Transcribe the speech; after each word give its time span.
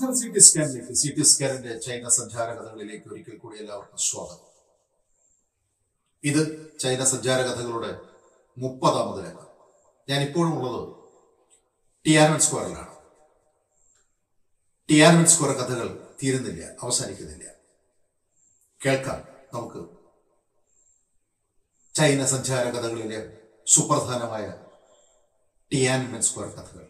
നമസ്കാരം 0.00 0.18
C 0.18 0.28
T 0.28 0.38
സ്കാനിലേക്ക് 0.38 0.92
C 0.92 1.08
T 1.08 1.22
സ്കാനിന്റെ 1.22 1.78
ചൈന 1.78 2.08
സഞ്ചാര 2.08 2.48
കഥകളിലേക്ക് 2.52 3.08
ഒരിക്കൽ 3.12 3.36
കൂടി 3.36 3.56
എല്ലാവർക്കും 3.58 3.98
സ്വാഗതം. 3.98 4.44
ഇത് 6.24 6.42
ചൈന 6.78 7.04
സഞ്ചാര 7.04 7.40
കഥകളുടെ 7.42 8.00
മുപ്പതാമത് 8.58 9.24
രംഗം. 9.24 9.48
ഞാൻ 10.08 10.22
ഇപ്പോഴും 10.22 10.52
ഉള്ളത് 10.58 10.96
ടിയാനൻ 12.06 12.40
സ്ക്വയറിലാണ്. 12.40 12.94
ടിയാനൻ 14.88 15.26
സ്ക്വയർ 15.26 15.56
കഥകൾ 15.56 16.14
തീരുന്നില്ല 16.22 16.64
അവസാനിക്കുന്നില്ല. 16.82 17.48
കേൾക്കാം 18.86 19.20
നമുക്ക്. 19.54 19.82
ചൈന 21.94 22.24
സഞ്ചാര 22.24 22.64
കഥകളിലെ 22.70 23.20
സുപ്രധാനമായ 23.66 24.46
ടിയാനൻ 25.72 26.22
സ്ക്വയർ 26.22 26.50
കഥകൾ. 26.50 26.86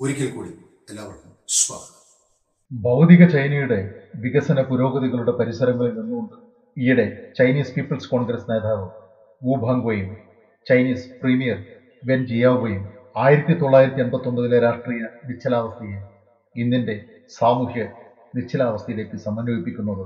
ഒരിക്കൽ 0.00 0.30
കൂടി 0.34 0.50
എല്ലാവർക്കും 0.88 1.27
സ്വാഗതം 1.48 1.94
ഭൗതിക 2.70 3.22
ചൈനയുടെ 3.24 3.76
വികസന 4.14 4.60
പുരോഗതികളുടെ 4.62 5.32
പരിസരങ്ങളിൽ 5.38 5.92
നിന്നുകൊണ്ട് 5.92 6.34
ഈയിടെ 6.76 7.06
ചൈനീസ് 7.36 7.72
പീപ്പിൾസ് 7.74 8.10
കോൺഗ്രസ് 8.10 8.50
നേതാവ് 8.50 8.84
വു 9.42 9.54
ഭാങ്വയും 9.62 10.10
ചൈനീസ് 10.66 11.06
പ്രീമിയർ 11.22 11.58
വെൻ 12.02 12.26
ജിയാവോയും 12.26 12.82
ആയിരത്തി 13.16 13.54
തൊള്ളായിരത്തി 13.54 14.02
എൺപത്തി 14.04 14.30
ഒമ്പതിലെ 14.30 14.58
രാഷ്ട്രീയ 14.58 15.00
നിശ്ചലാവസ്ഥയെ 15.30 15.98
ഇന്ത്യന്റെ 16.54 16.96
സാമൂഹ്യ 17.30 17.84
നിശ്ചലാവസ്ഥയിലേക്ക് 18.34 19.18
സമന്വയിപ്പിക്കുന്നത് 19.26 20.04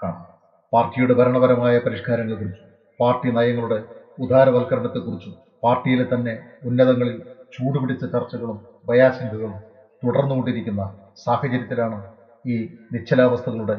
കാണാം. 0.00 0.26
പാർട്ടിയുടെ 0.72 1.16
ഭരണപരമായ 1.20 1.76
പരിഷ്കാരങ്ങളെക്കുറിച്ചും 1.86 2.68
പാർട്ടി 3.00 3.30
നയങ്ങളുടെ 3.38 3.78
ഉദാരവൽക്കരണത്തെക്കുറിച്ചും 4.18 5.34
പാർട്ടിയിലെ 5.62 6.06
തന്നെ 6.12 6.34
ഉന്നതങ്ങളിൽ 6.64 7.18
ചൂടുപിടിച്ച 7.52 8.04
ചർച്ചകളും 8.14 8.58
ഭയാശങ്കകളും 8.88 9.58
തുടർന്നുകൊണ്ടിരിക്കുന്ന 10.02 10.82
സാഹചര്യത്തിലാണ് 11.24 11.98
ഈ 12.44 12.56
നിശ്ചലാവസ്ഥകളുടെ 12.92 13.76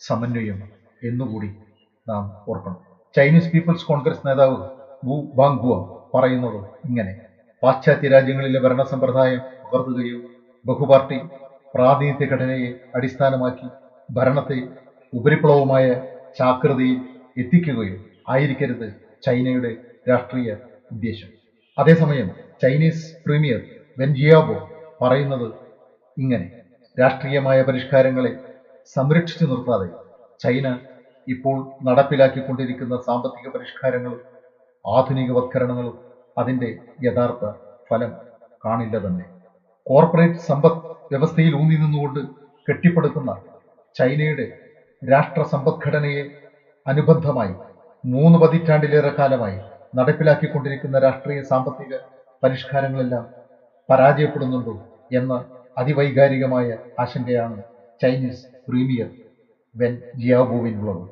സമന്വയം 0.00 0.58
എന്നുകൂടി 1.02 1.48
നാം 2.06 2.24
ഓർക്കണം. 2.48 2.78
ചൈനീസ് 3.14 3.50
പീപ്പിൾസ് 3.50 3.86
കോൺഗ്രസ് 3.86 4.26
നേതാവ് 4.26 4.58
വു 5.02 5.16
ബാങ്കുവ 5.38 5.74
പറയുന്നത് 6.14 6.58
ഇങ്ങനെ. 6.88 7.12
പാശ്ചാത്യ 7.62 8.08
രാജ്യങ്ങളിലെ 8.08 8.58
ഭരണ 8.58 8.82
സമ്പ്രദായം 8.82 9.40
പകർത്തുകയോ 9.64 10.18
ബഹുപാർട്ടി 10.64 11.18
പ്രാതിനിധ്യ 11.74 12.26
ഘടനയെ 12.26 12.68
അടിസ്ഥാനമാക്കി 12.94 13.68
ഭരണത്തെ 14.08 14.58
ഉപരിപ്ലവമായ 15.12 15.86
ചാക്രതയിൽ 16.38 16.98
എത്തിക്കുകയോ 17.36 17.96
ആയിരിക്കരുത് 18.28 18.86
ചൈനയുടെ 19.22 19.70
രാഷ്ട്രീയ 20.08 20.48
ഉദ്ദേശം. 20.90 21.30
അതേസമയം 21.78 22.28
ചൈനീസ് 22.62 23.04
പ്രീമിയർ 23.26 23.60
വെൻ 23.98 24.14
ജിയാബോ 24.14 24.56
പറയുന്നത് 25.04 25.48
ഇങ്ങനെ. 26.16 26.46
രാഷ്ട്രീയമായ 26.96 27.58
പരിഷ്കാരങ്ങളെ 27.62 28.32
സംരക്ഷിച്ചു 28.96 29.44
നിർത്താതെ 29.44 29.88
ചൈന 30.40 30.66
ഇപ്പോൾ 31.26 31.56
നടപ്പിലാക്കിക്കൊണ്ടിരിക്കുന്ന 31.88 32.94
സാമ്പത്തിക 33.06 33.46
പരിഷ്കാരങ്ങളും 33.54 34.20
ആധുനികവത്കരണങ്ങളും 34.84 35.94
അതിന്റെ 36.36 36.68
യഥാർത്ഥ 37.06 37.44
ഫലം 37.90 38.10
കാണില്ല 38.60 38.96
തന്നെ. 39.06 39.26
കോർപ്പറേറ്റ് 39.86 40.44
സമ്പദ് 40.48 40.80
വ്യവസ്ഥയിൽ 41.10 41.54
ഊന്നി 41.60 41.76
നിന്നുകൊണ്ട് 41.80 42.20
കെട്ടിപ്പടുക്കുന്ന 42.68 43.30
ചൈനയുടെ 43.94 44.46
രാഷ്ട്ര 45.02 45.42
സമ്പദ്ഘടനയെ 45.52 46.22
അനുബന്ധമായി 46.86 47.54
മൂന്ന് 48.04 48.38
പതിറ്റാണ്ടിലേറെ 48.38 49.12
കാലമായി 49.18 49.58
നടപ്പിലാക്കിക്കൊണ്ടിരിക്കുന്ന 49.94 50.96
രാഷ്ട്രീയ 50.98 51.40
സാമ്പത്തിക 51.50 51.92
പരിഷ്കാരങ്ങളെല്ലാം 52.42 53.24
പരാജയപ്പെടുന്നുണ്ടോ 53.88 54.74
എന്ന 55.10 55.32
അതിവൈകാരികമായ 55.76 56.66
ആശങ്കയാണ് 56.98 57.62
ചൈനീസ് 58.00 58.44
പ്രീമിയർ 58.68 59.08
വെൻ 59.74 60.02
ജിയാബുവിനുള്ളത് 60.18 61.04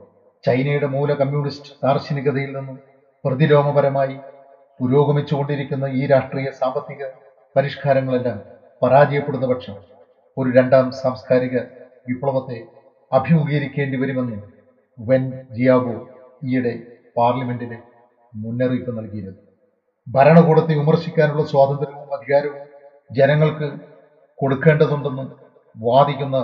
ചൈനയുടെ 0.44 0.86
മൂല 0.86 1.14
കമ്മ്യൂണിസ്റ്റ് 1.14 1.72
ദാർശനികതയിൽ 1.82 2.56
നിന്നും 2.56 2.78
പ്രതിലോമപരമായി 3.24 4.16
പുരോഗമിച്ചുകൊണ്ടിരിക്കുന്ന 4.80 5.86
ഈ 5.86 6.06
രാഷ്ട്രീയ 6.06 6.50
സാമ്പത്തിക 6.50 7.02
പരിഷ്കാരങ്ങളെല്ലാം 7.56 8.38
പരാജയപ്പെടുന്ന 8.82 9.46
പക്ഷം 9.46 9.76
ഒരു 10.36 10.50
രണ്ടാം 10.50 10.90
സാംസ്കാരിക 10.90 11.56
വിപ്ലവത്തെ 12.06 12.58
അഭിമുഖീകരിക്കേണ്ടി 13.12 13.96
വരുമെന്ന് 13.96 14.38
വെൻ 14.98 15.24
ജിയാബു 15.52 15.94
ഈയിടെ 16.42 16.74
പാർലമെന്റിന് 17.16 17.78
മുന്നറിയിപ്പ് 18.32 18.98
നൽകിയിരുന്നു. 18.98 19.40
ഭരണകൂടത്തെ 20.06 20.74
വിമർശിക്കാനുള്ള 20.74 21.42
സ്വാതന്ത്ര്യവും 21.44 22.12
അധികാരവും 22.14 22.71
ജനങ്ങൾക്ക് 23.18 23.68
കൊടുക്കേണ്ടതുണ്ടെന്ന് 24.38 25.24
വാദിക്കുന്ന 25.76 26.36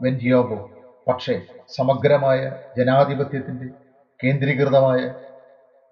വെൻജിയാബോ 0.00 0.58
പക്ഷേ 1.06 1.34
സമഗ്രമായ 1.70 2.40
ജനാധിപത്യത്തിന്റെ 2.78 3.66
കേന്ദ്രീകൃതമായ 4.20 5.00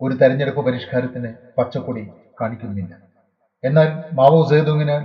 ഒരു 0.00 0.14
തെരഞ്ഞെടുപ്പ് 0.20 0.62
പരിഷ്കാരത്തിന് 0.66 1.30
പച്ചക്കൊടി 1.58 2.04
കാണിക്കുന്നില്ല. 2.38 2.92
എന്നാൽ 3.64 3.88
മാവോ 4.18 4.40
സേതുങ്ങിന് 4.50 4.96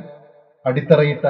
അടിത്തറയിട്ട 0.66 1.26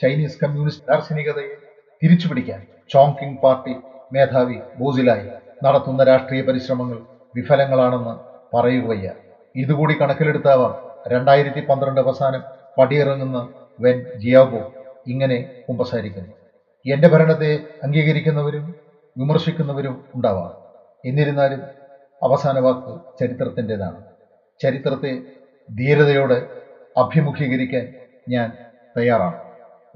ചൈനീസ് 0.00 0.40
കമ്മ്യൂണിസ്റ്റ് 0.42 0.88
ദാർശനികതയെ 0.90 1.54
തിരിച്ചുപിടിക്കാൻ 2.02 2.60
ചോങ്കിങ് 2.90 3.38
പാർട്ടി 3.44 3.74
മേധാവി 4.12 4.58
ബോസിലായി 4.80 5.28
നടത്തുന്ന 5.62 6.02
രാഷ്ട്രീയ 6.04 6.42
പരിശ്രമങ്ങൾ 6.48 6.98
വിഫലങ്ങളാണെന്ന് 7.34 8.14
പറയുകയ്യ. 8.52 9.06
ഇതുകൂടി 9.54 9.94
കണക്കിലെടുത്താവാം 10.00 10.74
രണ്ടായിരത്തി 11.06 11.60
പന്ത്രണ്ട് 11.70 12.00
അവസാനം 12.04 12.42
പടിയിറങ്ങുന്ന 12.78 13.48
വെൻ 13.80 14.18
ജിയാബോ 14.18 14.60
ഇങ്ങനെ 15.06 15.38
കുമ്പസാരിക്കുന്നു. 15.68 16.32
എന്റെ 16.86 17.08
ഭരണത്തെ 17.08 17.50
അംഗീകരിക്കുന്നവരും 17.82 18.74
വിമർശിക്കുന്നവരും 19.16 20.04
ഉണ്ടാവാം. 20.14 20.52
എന്നിരുന്നാലും 21.04 21.62
അവസാന 22.22 22.58
വാക്ക് 22.58 22.92
ചരിത്രത്തിന്റെതാണ് 23.20 24.02
ചരിത്രത്തെ 24.60 25.12
ധീരതയോടെ 25.78 26.38
അഭിമുഖീകരിക്കാൻ 26.96 27.84
ഞാൻ 28.28 28.52
തയ്യാറാണ്. 28.96 29.38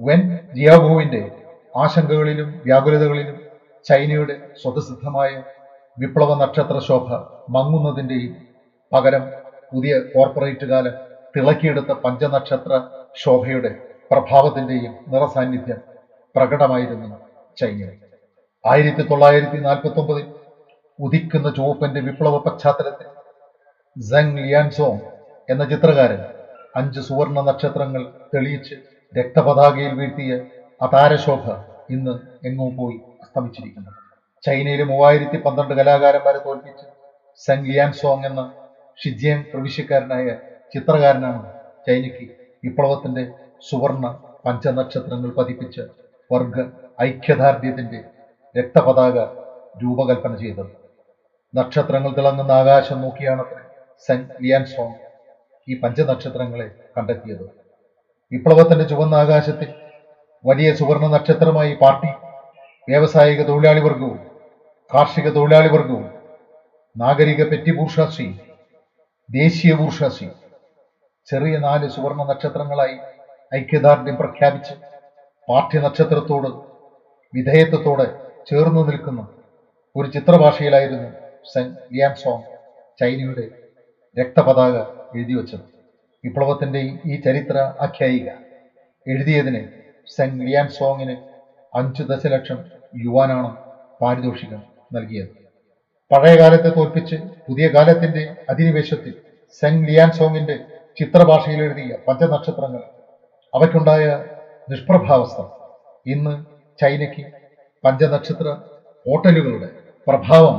വെൻ 0.00 0.38
ജിയാബോവിന്റെ 0.54 1.30
ആശങ്കകളിലും 1.76 2.60
വ്യാകുലതകളിലും 2.64 3.40
ചൈനയുടെ 3.84 4.34
സ്വതസിദ്ധമായ 4.62 5.42
വിപ്ലവ 5.98 6.34
നക്ഷത്ര 6.34 6.78
ശോഭ 6.78 7.08
മങ്ങുന്നതിന്റെയും 7.50 8.36
പകരം 8.92 9.24
പുതിയ 9.72 9.98
കോർപ്പറേറ്റ് 9.98 10.66
കാലം 10.66 11.09
തിളക്കിയെടുത്ത 11.36 11.92
പഞ്ചനക്ഷത്ര 12.04 12.72
ശോഭയുടെ 13.14 13.70
പ്രഭാവത്തിന്റെയും 14.10 14.92
നിറസാന്നിധ്യം 15.12 15.80
പ്രകടമായിരുന്നു 16.34 17.10
ചൈനയിൽ. 17.56 17.96
ആയിരത്തി 18.64 19.02
തൊള്ളായിരത്തി 19.02 19.58
നാൽപ്പത്തി 19.58 20.00
ഒമ്പതിൽ 20.00 20.26
ഉദിക്കുന്ന 20.98 21.48
ചുവപ്പന്റെ 21.50 22.00
വിപ്ലവ 22.00 22.38
പശ്ചാത്തലത്തിൽ 22.38 23.06
സെങ് 23.96 24.38
ലിയാൻസോങ് 24.38 25.02
എന്ന 25.48 25.64
ചിത്രകാരൻ 25.64 26.20
അഞ്ച് 26.74 27.00
സുവർണ 27.00 27.40
നക്ഷത്രങ്ങൾ 27.40 28.02
തെളിയിച്ച് 28.34 28.74
രക്തപതാകയിൽ 29.14 29.92
വീഴ്ത്തിയ 29.92 30.32
അതാരശോഭ 30.80 31.44
ഇന്ന് 31.88 32.14
എങ്ങോ 32.44 32.66
പോയി 32.76 32.98
അസ്തമിച്ചിരിക്കുന്നു. 33.22 33.92
ചൈനയിലെ 34.44 34.84
മൂവായിരത്തി 34.84 35.36
പന്ത്രണ്ട് 35.36 35.74
കലാകാരന്മാരെ 35.74 36.38
തോൽപ്പിച്ച് 36.38 36.86
സെങ് 37.40 37.68
ലിയാൻസോങ് 37.70 38.24
എന്ന 38.24 38.42
ഷിജിയൻ 38.98 39.40
പ്രവിശ്യക്കാരനായ 39.52 40.26
ചിത്രകാരനാണ് 40.74 41.40
ചൈനയ്ക്ക് 41.86 42.24
വിപ്ലവത്തിന്റെ 42.62 43.22
സുവർണ 43.62 44.04
പഞ്ചനക്ഷത്രങ്ങൾ 44.46 45.30
പതിപ്പിച്ച് 45.38 45.82
വർഗ 46.30 46.56
ഐക്യദാർഢ്യത്തിന്റെ 46.98 48.00
രക്തപതാക 48.54 49.16
രൂപകൽപ്പന 49.82 50.32
ചെയ്തത്. 50.42 50.70
നക്ഷത്രങ്ങൾ 51.54 52.10
തിളങ്ങുന്ന 52.16 52.52
ആകാശം 52.60 52.98
നോക്കിയാണത്രേ 53.04 53.62
സെന്റ് 54.04 54.36
ലിയാൻസോങ് 54.42 54.96
ഈ 55.68 55.74
പഞ്ചനക്ഷത്രങ്ങളെ 55.82 56.66
കണ്ടെത്തിയത്. 56.96 57.44
വിപ്ലവത്തിന്റെ 58.32 58.84
ചുവന്ന 58.84 59.14
ആകാശത്തിൽ 59.14 59.70
വലിയ 60.44 60.68
സുവർണ 60.74 61.04
നക്ഷത്രമായി 61.14 61.72
പാർട്ടി 61.82 62.10
വ്യാവസായിക 62.88 63.40
തൊഴിലാളി 63.48 63.82
വർഗവും 63.86 64.18
കാർഷിക 64.90 65.28
തൊഴിലാളി 65.28 65.70
വർഗവും 65.74 66.06
നാഗരിക 66.96 67.42
പെറ്റി 67.50 67.72
ബൂർഷാസി 67.78 68.26
ദേശീയ 69.28 69.72
ബൂർഷാസി 69.80 70.26
ചെറിയ 71.28 71.58
നാല് 71.58 71.86
സുവർണ 71.88 72.22
നക്ഷത്രങ്ങളായി 72.30 72.96
ഐക്യദാർഢ്യം 73.52 74.16
പ്രഖ്യാപിച്ച് 74.16 74.74
പാർട്ടി 75.48 75.78
നക്ഷത്രത്തോട് 75.78 76.48
വിധേയത്വത്തോടെ 77.32 78.06
ചേർന്നു 78.46 78.82
നിൽക്കുന്ന 78.88 79.20
ഒരു 79.96 80.08
ചിത്രഭാഷയിലായിരുന്നു 80.08 81.08
സെങ് 81.44 81.76
ലിയാൻസോങ് 81.92 82.46
ചൈനയുടെ 82.98 83.44
രക്തപതാക 84.16 84.74
എഴുതി 85.14 85.34
വച്ചത്. 85.34 85.64
വിപ്ലവത്തിന്റെ 86.24 86.80
ഈ 87.10 87.16
ചരിത്ര 87.26 87.56
ആഖ്യായിക 87.84 88.28
എഴുതിയതിന് 89.06 89.62
സെങ് 90.08 90.42
ലിയാൻസോങ്ങിന് 90.46 91.14
അഞ്ചു 91.72 92.02
ദശലക്ഷം 92.02 92.58
യുവാനാണ് 92.94 93.50
പാരിതോഷികം 94.00 94.60
നൽകിയത്. 94.90 95.30
പഴയ 96.10 96.34
കാലത്തെ 96.40 96.70
തോൽപ്പിച്ച് 96.76 97.16
പുതിയ 97.48 97.66
കാലത്തിന്റെ 97.68 98.22
അധിനിവേശത്തിൽ 98.48 99.12
സെങ് 99.62 99.76
ലിയാൻ 99.78 99.88
ലിയാൻസോങ്ങിന്റെ 99.88 100.56
ചിത്രഭാഷയിൽ 100.98 101.62
എഴുതിയ 101.62 101.96
പഞ്ചനക്ഷത്രങ്ങൾ. 102.08 102.82
അവയ്ക്കുണ്ടായ 103.54 104.24
നിഷ്പ്രഭാവസ്ഥ. 104.70 105.42
ഇന്ന് 106.06 106.44
ചൈനയ്ക്ക് 106.80 107.26
പഞ്ചനക്ഷത്ര 107.84 108.56
ഹോട്ടലുകളുടെ 109.06 109.68
പ്രഭാവം 110.08 110.56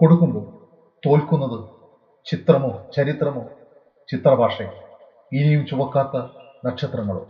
കൊടുക്കുമ്പോൾ 0.00 0.68
തോൽക്കുന്നത് 1.06 1.70
ചിത്രമോ 2.24 2.84
ചരിത്രമോ 2.96 3.44
ചിത്രഭാഷയോ? 4.08 4.72
ഇനിയും 5.32 5.66
ചുവക്കാത്ത 5.66 6.22
നക്ഷത്രങ്ങളോ? 6.66 7.26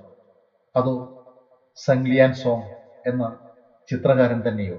അതോ 0.76 0.94
സംഗ്ലിയാൻ 1.76 2.32
സോങ് 2.32 2.62
എന്ന 3.06 3.38
ചിത്രകാരൻ 3.90 4.42
തന്നെയോ? 4.48 4.78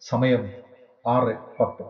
സമയം 0.00 0.52
ആറ് 1.06 1.34
പത്ത്. 1.60 1.84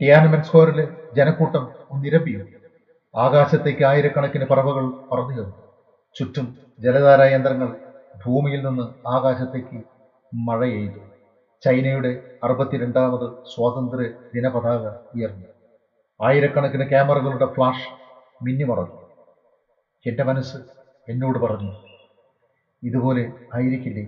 ടിയാനമൻ 0.00 0.42
സ്ക്വയറിലെ 0.42 0.88
ജനക്കൂട്ടം 1.16 1.72
ഒന്നിരപ്പിയും 1.90 2.61
ആകാശത്തേക്ക് 3.14 3.84
ആയിരക്കണക്കിന് 3.84 4.46
പറവകൾ 4.50 4.84
പറന്നു 5.10 5.44
ചുറ്റും 6.16 6.46
ജലധാരാ 6.78 7.24
യന്ത്രങ്ങൾ 7.24 7.68
ഭൂമിയിൽ 8.14 8.60
നിന്ന് 8.66 8.84
ആകാശത്തേക്ക് 9.08 9.78
മഴ 10.32 10.60
എയ്തു 10.78 11.00
ചൈനയുടെ 11.62 12.10
അറുപത്തിരണ്ടാമത് 12.42 13.26
സ്വാതന്ത്ര്യ 13.52 14.06
ദിന 14.34 14.46
പതാക 14.54 14.84
ഉയർന്നു. 15.14 15.46
ആയിരക്കണക്കിന് 16.20 16.84
ക്യാമറകളുടെ 16.84 17.46
ഫ്ലാഷ് 17.54 17.86
മിന്നിമറഞ്ഞു 18.40 18.98
എന്റെ 20.04 20.24
മനസ്സ് 20.30 20.58
എന്നോട് 21.08 21.38
പറഞ്ഞു 21.38 21.72
ഇതുപോലെ 22.82 23.24
ആയിരിക്കില്ലേ? 23.54 24.04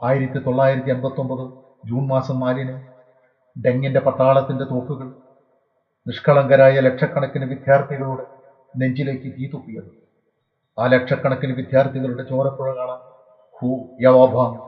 ആയിരത്തി 0.00 0.38
തൊള്ളായിരത്തി 0.38 0.90
അൻപത്തി 0.90 1.20
ഒമ്പത് 1.20 1.44
ജൂൺ 1.84 2.04
മാസം 2.06 2.36
നാലിന് 2.40 2.74
ഡെങ്ങിന്റെ 3.56 4.00
പട്ടാളത്തിന്റെ 4.00 4.64
തോക്കുകൾ 4.64 5.08
നിഷ്കളങ്കരായ 6.10 6.76
ലക്ഷക്കണക്കിന് 6.86 7.46
വിദ്യാർത്ഥികളുടെ 7.52 8.24
നെഞ്ചിലേക്ക് 8.80 9.28
തീ 9.36 9.46
തുപ്പിയത് 9.52 9.90
ആ 10.78 10.86
ലക്ഷക്കണക്കിന് 10.94 11.54
വിദ്യാർത്ഥികളുടെ 11.60 12.24
ചോരപ്പുഴ 12.30 12.68
കാണാൻ 12.78 13.00
ഹു 13.58 13.70
യവോഭാങ് 14.04 14.60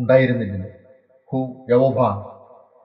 ഉണ്ടായിരുന്നില്ല 0.00 0.64
ഹു 1.30 1.40
യവോഭാങ് 1.72 2.22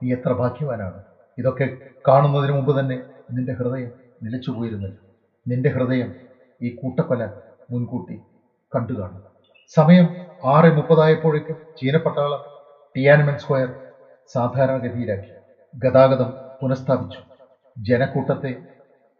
നീ 0.02 0.08
എത്ര 0.16 0.32
ഭാഗ്യവാനാണ്? 0.40 0.98
ഇതൊക്കെ 1.38 1.66
കാണുന്നതിന് 2.08 2.52
മുമ്പ് 2.56 2.72
തന്നെ 2.78 2.96
നിന്റെ 3.36 3.52
ഹൃദയം 3.58 3.90
നിലച്ചു 4.24 4.50
പോയിരുന്നില്ല. 4.50 4.96
നിന്റെ 5.46 5.70
ഹൃദയം 5.76 6.08
ഈ 6.60 6.70
കൂട്ടക്കൊല 6.80 7.22
മുൻകൂട്ടി 7.72 8.16
കണ്ടു 8.72 8.94
കാണും. 9.00 9.22
സമയം 9.76 10.06
ആറ് 10.54 10.70
മുപ്പതായപ്പോഴേക്കും 10.78 11.58
ചീനപ്പട്ടാളം 11.78 12.42
ടിയാനമൻ 12.96 13.36
സ്ക്വയർ 13.42 13.70
സാധാരണഗതിയിലാക്കി 14.34 15.32
ഗതാഗതം 15.74 16.30
പുനഃസ്ഥാപിച്ചു. 16.60 17.20
ജനക്കൂട്ടത്തെ 17.78 18.54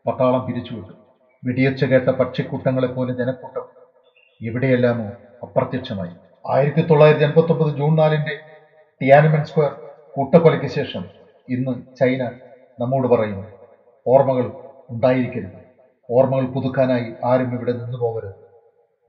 പട്ടാളം 0.07 0.47
പിരിച്ചുവിട്ടു 0.47 0.93
വെടിയൊച്ച 1.47 1.85
കേട്ട 1.85 2.09
പക്ഷിക്കൂട്ടങ്ങളെപ്പോലെ 2.09 3.15
ജനക്കൂട്ടം 3.15 3.63
എവിടെയെല്ലാമോ 4.43 5.13
അപ്രത്യക്ഷമായി. 5.43 6.11
ആയിരത്തി 6.51 6.81
തൊള്ളായിരത്തി 6.81 7.25
എൺപത്തി 7.25 7.53
ഒമ്പത് 7.53 7.77
ജൂൺ 7.77 7.97
നാലിന്റെ 7.97 8.39
ടിയാനമൻ 9.03 9.45
സ്ക്വയർ 9.45 9.81
കൂട്ടക്കൊലയ്ക്ക് 10.13 10.67
ശേഷം 10.67 11.05
ഇന്ന് 11.49 11.97
ചൈന 11.97 12.31
നമ്മോട് 12.81 13.09
പറയുന്നു 13.09 13.47
ഓർമ്മകൾ 14.07 14.53
ഉണ്ടായിരിക്കരുത്. 14.91 15.71
ഓർമ്മകൾ 16.11 16.47
പുതുക്കാനായി 16.47 17.15
ആരും 17.25 17.55
ഇവിടെ 17.55 17.73
നിന്നു 17.73 17.99
പോകരുത്. 17.99 18.35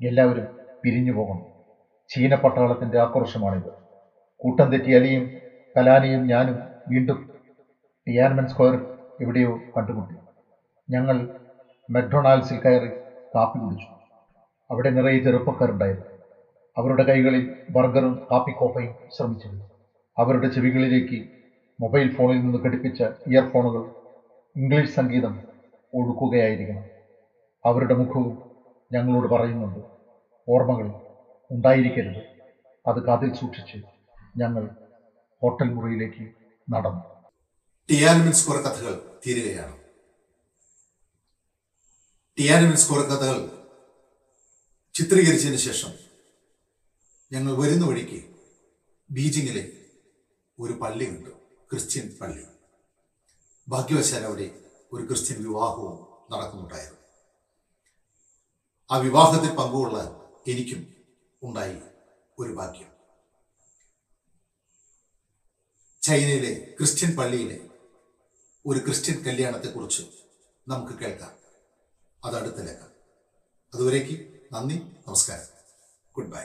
എല്ലാവരും 0.05 0.47
പിരിഞ്ഞു 0.83 1.11
പോകണം. 1.11 1.45
ചീന 2.09 2.35
പട്ടാളത്തിന്റെ 2.35 2.99
ആക്രോശമാണിത്. 2.99 3.73
കൂട്ടം 4.37 4.71
തെറ്റി 4.71 4.91
അലിയും 4.91 5.31
കലാനിയും 5.77 6.27
ഞാനും 6.27 6.59
വീണ്ടും 6.87 7.31
ടിയാനമൻ 8.07 8.47
സ്ക്വയർ 8.47 8.90
എവിടെയോ 9.21 9.59
കണ്ടുമുട്ടി. 9.77 10.15
ഞങ്ങൾ 10.89 11.17
മെക്ഡൊണാൾഡ്സിൽ 11.89 12.59
കയറി 12.59 12.87
കാപ്പി 13.35 13.59
കുടിച്ചു. 13.59 13.87
അവിടെ 14.71 14.89
നിറയെ 14.89 15.19
ചെറുപ്പക്കാരുണ്ടായിരുന്നു. 15.19 16.07
അവരുടെ 16.77 17.03
കൈകളിൽ 17.03 17.43
ബർഗറും 17.69 18.27
കാപ്പിക്കോപ്പയും 18.31 18.93
ശ്രമിച്ചിരുന്നു. 19.17 19.65
അവരുടെ 20.17 20.47
ചെവികളിലേക്ക് 20.47 21.19
മൊബൈൽ 21.81 22.15
ഫോണിൽ 22.15 22.39
നിന്ന് 22.41 22.59
ഘടിപ്പിച്ച 22.65 23.03
ഇയർഫോണുകൾ 23.03 23.83
ഇംഗ്ലീഷ് 24.55 24.95
സംഗീതം 24.95 25.33
ഒഴുക്കുകയായിരിക്കണം. 25.95 26.85
അവരുടെ 27.65 27.93
മുഖവും 27.93 28.33
ഞങ്ങളോട് 28.93 29.27
പറയുന്നുണ്ട് 29.27 29.79
ഓർമ്മകൾ 30.49 30.87
ഉണ്ടായിരിക്കരുത്. 31.51 32.21
അത് 32.87 33.05
കാതിൽ 33.05 33.33
സൂക്ഷിച്ച് 33.33 33.77
ഞങ്ങൾ 34.37 34.63
ഹോട്ടൽ 35.41 35.69
മുറിയിലേക്ക് 35.69 36.25
നടന്നു. 36.67 37.20
ടിയാനമിൻ 37.89 38.33
സ്കോർ 38.33 38.57
കഥകൾ 38.57 39.19
തീരുകയാണ്. 39.27 39.83
ടിയാനമിൻ 42.37 42.77
സ്കോർ 42.77 42.99
കഥകൾ 42.99 43.67
ചിത്രീകരിച്ചതിന് 44.93 45.57
ശേഷം 45.57 45.91
ഞങ്ങൾ 47.31 47.57
വരുന്ന 47.57 47.85
വഴിക്ക് 47.85 48.35
ബീജിങ്ങിലെ 49.11 49.85
ഒരു 50.59 50.73
പള്ളി 50.73 51.05
കണ്ടു. 51.05 51.29
ക്രിസ്ത്യൻ 51.71 52.17
പള്ളി. 52.21 52.45
ഭാഗ്യവശാൽ 53.67 54.25
അവിടെ 54.25 54.59
ഒരു 54.93 55.07
ക്രിസ്ത്യൻ 55.07 55.43
വിവാഹവും 55.43 55.97
നടക്കുന്നുണ്ടായിരുന്നു. 56.31 56.99
ആ 58.91 58.97
വിവാഹത്തിൽ 58.97 59.55
പങ്കുകൊള്ള 59.55 59.97
എനിക്കും 60.47 60.95
ഉണ്ടായി 61.43 61.79
ഒരു 62.39 62.53
ഭാഗ്യം. 62.53 62.91
ചൈനയിലെ 66.01 66.75
ക്രിസ്ത്യൻ 66.79 67.15
പള്ളിയിലെ 67.15 67.70
ഒരു 68.65 68.79
ക്രിസ്ത്യൻ 68.79 69.23
കല്യാണത്തെക്കുറിച്ച് 69.23 70.01
നമുക്ക് 70.67 70.93
കേൾക്കാം. 70.93 71.31
അത് 72.25 72.37
അടുത്തിലേക്ക് 72.39 72.87
അതുവരേക്ക് 73.73 74.39
നന്ദി 74.51 74.75
നമസ്കാരം. 75.07 75.45
Good 76.17 76.27
bye. 76.27 76.43